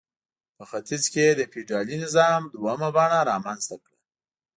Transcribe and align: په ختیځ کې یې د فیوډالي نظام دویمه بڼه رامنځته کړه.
په 0.57 0.63
ختیځ 0.69 1.03
کې 1.13 1.21
یې 1.27 1.33
د 1.39 1.41
فیوډالي 1.51 1.95
نظام 2.03 2.41
دویمه 2.53 2.89
بڼه 2.95 3.19
رامنځته 3.31 3.75
کړه. 3.83 3.97